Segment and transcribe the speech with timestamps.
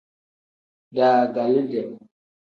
[0.95, 1.81] Daagaliide.